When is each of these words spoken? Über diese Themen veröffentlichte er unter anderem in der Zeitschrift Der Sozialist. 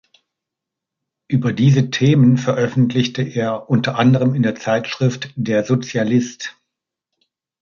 Über 1.27 1.53
diese 1.53 1.91
Themen 1.91 2.37
veröffentlichte 2.39 3.21
er 3.21 3.69
unter 3.69 3.99
anderem 3.99 4.33
in 4.33 4.41
der 4.41 4.55
Zeitschrift 4.55 5.29
Der 5.35 5.63
Sozialist. 5.63 6.57